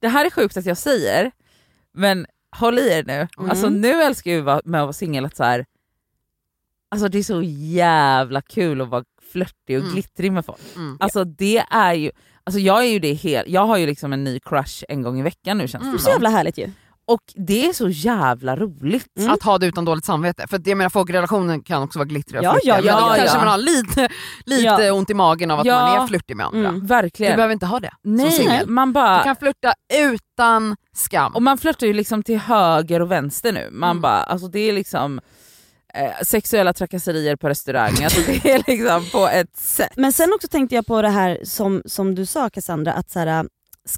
det 0.00 0.08
här 0.08 0.24
är 0.26 0.30
sjukt 0.30 0.56
att 0.56 0.66
jag 0.66 0.78
säger, 0.78 1.30
men 1.94 2.26
håll 2.56 2.78
i 2.78 2.88
er 2.92 3.04
nu. 3.04 3.28
Mm. 3.38 3.50
Alltså 3.50 3.68
nu 3.68 4.02
älskar 4.02 4.30
jag 4.30 4.44
med 4.44 4.80
att 4.80 4.86
vara 4.86 4.92
singel 4.92 5.24
att 5.24 5.36
så 5.36 5.44
här, 5.44 5.66
alltså 6.90 7.08
det 7.08 7.18
är 7.18 7.22
så 7.22 7.42
jävla 7.42 8.42
kul 8.42 8.80
att 8.80 8.88
vara 8.88 9.04
flörtig 9.32 9.76
och 9.76 9.82
Mm. 9.82 9.92
glittrig 9.94 10.32
med 10.32 10.44
folk. 10.44 10.76
Mm. 10.76 10.96
Alltså 11.00 11.24
det 11.24 11.58
är 11.70 11.94
ju, 11.94 12.10
alltså 12.44 12.58
jag 12.58 12.78
är 12.84 12.88
ju 12.88 12.98
det 12.98 13.14
helt, 13.14 13.48
jag 13.48 13.66
har 13.66 13.76
ju 13.76 13.86
liksom 13.86 14.12
en 14.12 14.24
ny 14.24 14.40
crush 14.40 14.84
en 14.88 15.02
gång 15.02 15.18
i 15.20 15.22
veckan 15.22 15.58
nu 15.58 15.68
känns 15.68 15.82
Mm. 15.82 15.92
det 15.92 15.98
Så 15.98 16.04
som. 16.04 16.12
jävla 16.12 16.28
härligt 16.28 16.58
ju. 16.58 16.70
Och 17.08 17.20
det 17.34 17.66
är 17.68 17.72
så 17.72 17.88
jävla 17.88 18.56
roligt. 18.56 19.06
Mm. 19.18 19.30
Att 19.32 19.42
ha 19.42 19.58
det 19.58 19.66
utan 19.66 19.84
dåligt 19.84 20.04
samvete. 20.04 20.46
För 20.50 20.60
jag 20.64 20.76
menar 20.76 20.90
folk 20.90 21.10
i 21.10 21.12
relationen 21.12 21.62
kan 21.62 21.82
också 21.82 21.98
vara 21.98 22.06
glittriga 22.06 22.40
och 22.40 22.44
Ja, 22.46 22.52
flörtiga. 22.74 22.92
ja, 22.92 23.00
men 23.00 23.08
ja, 23.08 23.14
kanske 23.16 23.36
ja. 23.36 23.38
man 23.44 23.48
har 23.48 23.58
lite, 23.58 24.08
lite 24.46 24.62
Ja. 24.82 24.92
ont 24.92 25.10
i 25.10 25.14
magen 25.14 25.50
av 25.50 25.60
att 25.60 25.66
Ja. 25.66 25.80
man 25.80 26.02
är 26.02 26.06
flörtig 26.06 26.36
med 26.36 26.46
andra. 26.46 26.68
Mm. 26.68 26.80
Du 26.80 26.86
Verkligen. 26.86 27.36
behöver 27.36 27.52
inte 27.52 27.66
ha 27.66 27.80
det 27.80 27.90
som 28.02 28.12
Nej, 28.14 28.30
singel. 28.32 28.68
man 28.68 28.88
Du 28.88 28.92
bara, 28.92 29.22
kan 29.22 29.36
flirta 29.36 29.72
utan 29.94 30.76
skam. 30.96 31.34
och 31.34 31.42
man 31.42 31.58
flörtar 31.58 31.86
ju 31.86 31.92
liksom 31.92 32.22
till 32.22 32.38
höger 32.38 33.00
och 33.02 33.10
vänster 33.10 33.52
nu. 33.52 33.68
Man 33.72 33.90
Mm. 33.90 34.00
bara, 34.00 34.22
alltså 34.22 34.48
det 34.48 34.58
är 34.60 34.72
liksom 34.72 35.20
eh, 35.94 36.24
sexuella 36.24 36.72
trakasserier 36.72 37.36
på 37.36 37.48
restaurang, 37.48 38.04
alltså 38.04 38.20
det 38.26 38.50
är 38.52 38.62
liksom 38.66 39.04
på 39.12 39.28
ett 39.28 39.56
sätt. 39.56 39.92
Men 39.96 40.12
sen 40.12 40.32
också 40.34 40.48
tänkte 40.48 40.74
jag 40.74 40.86
på 40.86 41.02
det 41.02 41.08
här 41.08 41.38
som, 41.44 41.82
som 41.86 42.14
du 42.14 42.26
sa 42.26 42.50
Cassandra, 42.50 42.92
att 42.92 43.10
så 43.10 43.18
här, 43.18 43.46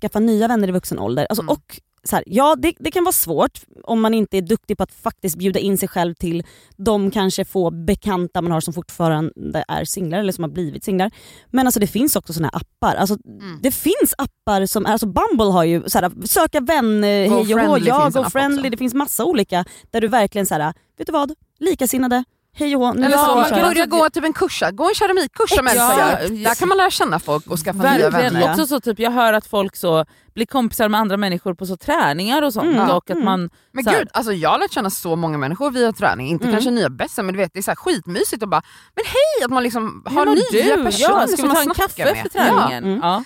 skaffa 0.01 0.19
nya 0.19 0.49
vänner 0.49 0.69
i 0.69 0.73
vuxen 0.73 0.99
ålder. 0.99 1.27
Alltså, 1.31 1.43
Mm. 1.43 1.53
och, 1.53 1.81
så 2.05 2.17
här, 2.17 2.25
ja 2.27 2.57
det, 2.59 2.73
det 2.79 2.91
kan 2.91 3.05
vara 3.05 3.13
svårt 3.13 3.61
om 3.85 4.01
man 4.01 4.15
inte 4.15 4.37
är 4.37 4.43
duktig 4.43 4.77
på 4.77 4.83
att 4.83 4.93
faktiskt 4.93 5.37
bjuda 5.37 5.59
in 5.61 5.79
sig 5.79 5.89
själv 5.89 6.15
till 6.15 6.43
de 6.77 7.11
kanske 7.11 7.45
få 7.45 7.71
bekanta 7.71 8.43
man 8.43 8.53
har 8.53 8.61
som 8.61 8.75
fortfarande 8.75 9.65
är 9.69 9.85
singlar 9.85 10.19
eller 10.19 10.33
som 10.33 10.45
har 10.45 10.51
blivit 10.51 10.85
singlar. 10.85 11.11
Men 11.51 11.67
alltså 11.67 11.81
det 11.81 11.87
finns 11.87 12.17
också 12.17 12.33
såna 12.33 12.51
här 12.53 12.61
appar. 12.61 12.95
Alltså, 12.95 13.17
Mm. 13.41 13.59
Det 13.63 13.71
finns 13.71 14.15
appar 14.19 14.67
som, 14.67 14.87
alltså 14.87 15.07
Bumble 15.07 15.53
har 15.53 15.65
ju 15.65 15.83
så 15.87 15.99
här, 15.99 16.27
söka 16.27 16.61
vän, 16.61 17.05
eh, 17.05 17.09
hej 17.09 17.55
och 17.55 17.61
hå, 17.61 17.79
ja 17.79 18.11
Go 18.15 18.31
Friendly, 18.31 18.71
det 18.71 18.77
finns 18.77 18.95
massa 18.95 19.25
olika 19.25 19.65
där 19.91 20.01
du 20.01 20.09
verkligen 20.09 20.47
så 20.47 20.55
här, 20.55 20.75
vet 20.99 21.07
du 21.07 21.13
vad, 21.13 21.33
likasinnade, 21.59 22.25
hej 22.55 22.77
och 22.77 22.97
nu 22.97 23.07
Eller 23.07 23.17
så, 23.17 23.35
man 23.35 23.49
köra. 23.49 23.63
börja 23.63 23.87
gå 23.87 24.11
typ 24.11 24.25
en 24.25 24.33
kurs, 24.33 24.63
gå 24.73 24.89
en 24.89 24.95
keramikkurs 24.95 25.51
som 25.51 25.67
Elsa 25.67 25.77
Ja, 25.99 25.99
gör. 26.23 26.45
Där 26.45 26.55
kan 26.55 26.69
man 26.69 26.77
lära 26.79 26.91
känna 26.91 27.19
folk 27.19 27.47
och 27.47 27.59
skaffa 27.59 27.79
nya 27.79 27.91
Verkligen. 27.91 28.13
vänner. 28.13 28.41
Ja. 28.41 28.51
Också 28.51 28.67
så 28.67 28.81
typ, 28.81 28.99
jag 28.99 29.11
hör 29.11 29.33
att 29.33 29.47
folk 29.47 29.77
så 29.77 30.05
blir 30.35 30.47
kompisar 30.47 30.89
med 30.89 31.01
andra 31.01 31.17
människor 31.17 31.55
på 31.55 31.67
så 31.67 31.77
träningar 31.77 32.43
och 32.43 32.53
sånt. 32.53 32.67
Mm. 32.77 32.91
Och 32.91 32.97
att 32.97 33.11
Mm. 33.11 33.25
man, 33.25 33.51
Men 33.73 33.85
så 33.85 33.91
här- 33.91 33.99
gud, 33.99 34.09
alltså 34.13 34.33
jag 34.33 34.51
har 34.51 34.59
lärt 34.59 34.73
känna 34.73 34.91
så 34.91 35.17
många 35.17 35.39
människor 35.39 35.71
via 35.71 35.93
träning, 35.93 36.29
inte 36.29 36.45
Mm. 36.45 36.55
kanske 36.55 36.71
nya 36.71 36.89
bästa 36.91 37.23
men 37.23 37.35
du 37.35 37.39
vet 37.39 37.53
det 37.53 37.59
är 37.59 37.63
så 37.63 37.71
här 37.71 37.77
skitmysigt 37.77 38.43
att 38.43 38.49
bara, 38.49 38.63
men 38.97 39.05
hej 39.07 39.45
att 39.45 39.51
man 39.51 39.63
liksom 39.63 40.03
har 40.07 40.27
nya 40.27 40.77
du? 40.77 40.85
personer 40.85 41.21
ja, 41.21 41.27
ska 41.27 41.37
som 41.37 41.43
vi 41.43 41.43
man 41.49 41.55
ta 41.55 41.61
en 41.63 41.65
snackar 41.75 41.89
kaffe 41.89 42.05
med. 42.05 42.27
efter 42.27 42.29
träningen? 42.39 42.85
Mm. 42.85 42.99
Ja. 43.03 43.23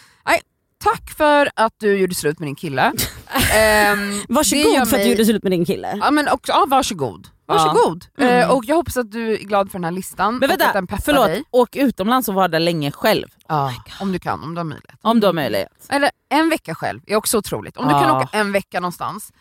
Tack 0.84 1.10
för 1.16 1.50
att 1.56 1.72
du 1.78 1.96
gjorde 1.98 2.14
slut 2.14 2.38
med 2.38 2.48
din 2.48 2.54
kille. 2.56 2.92
Gör 3.54 4.32
Varsågod 4.34 4.88
för 4.88 4.96
att 4.96 5.02
du 5.02 5.08
gjorde 5.10 5.24
slut 5.24 5.42
med 5.42 5.52
din 5.52 5.64
kille. 5.64 5.98
Ja 6.00 6.10
men 6.10 6.28
också, 6.28 6.52
ja, 6.52 6.64
varsågod. 6.68 7.28
Varsågod. 7.46 8.04
Mm. 8.18 8.40
Eh, 8.40 8.50
och 8.50 8.64
jag 8.64 8.76
hoppas 8.76 8.96
att 8.96 9.10
du 9.12 9.32
är 9.32 9.36
glad 9.38 9.70
för 9.70 9.78
den 9.78 9.84
här 9.84 9.90
listan 9.90 10.34
Men 10.38 10.50
och 10.50 10.54
att 10.54 10.60
vänta, 10.60 10.72
den 10.72 10.86
peppar 10.86 11.02
förlåt. 11.04 11.26
dig. 11.26 11.44
Åk 11.50 11.76
utomlands 11.76 12.28
och 12.28 12.34
var 12.34 12.48
där 12.48 12.60
länge 12.60 12.90
själv. 12.90 13.26
Ja, 13.48 13.72
om 14.00 14.12
du 14.12 14.18
kan, 14.18 14.42
om 14.44 14.54
du 14.54 14.58
har 14.58 14.64
möjlighet. 14.64 14.98
Om 15.02 15.20
du 15.20 15.26
har 15.26 15.34
möjlighet. 15.34 15.72
Eller 15.88 16.10
en 16.30 16.48
vecka 16.48 16.74
själv 16.74 17.00
är 17.06 17.16
också 17.16 17.38
otroligt. 17.38 17.76
Om 17.76 17.84
du 17.84 17.90
kan 17.90 18.02
Ja. 18.02 18.22
åka 18.22 18.38
en 18.38 18.52
vecka 18.52 18.80
någonstans 18.80 19.32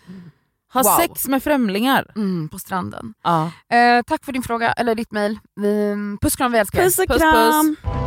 Ha 0.74 0.84
Wow. 0.84 0.92
sex 1.00 1.28
med 1.28 1.44
främlingar. 1.44 2.12
mm, 2.16 2.50
på 2.50 2.60
stranden. 2.60 3.14
Ja. 3.24 3.44
Eh, 3.76 4.02
tack 4.08 4.26
för 4.26 4.32
din 4.32 4.44
fråga, 4.44 4.72
eller 4.72 4.96
ditt 4.96 5.12
mail. 5.12 5.40
Vi, 5.56 5.96
puss 6.22 6.36
kram, 6.36 6.52
vi 6.52 6.58
älskar 6.58 6.80
er. 6.80 6.84
Puss 6.84 7.00
och 7.00 7.08
Puss, 7.08 7.18
kram! 7.22 7.76
puss. 7.84 8.01